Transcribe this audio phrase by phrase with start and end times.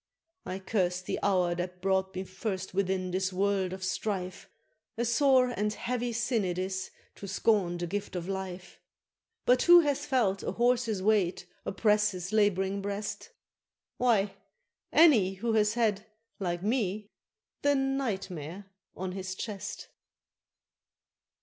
[0.47, 4.49] I cursed the hour that brought me first within this world of strife
[4.97, 8.79] A sore and heavy sin it is to scorn the gift of life
[9.45, 13.29] But who hath felt a horse's weight oppress his laboring breast?
[13.97, 14.33] Why,
[14.91, 16.07] any who has had,
[16.39, 17.11] like me,
[17.61, 18.65] the NIGHT MARE
[18.95, 19.89] on his chest.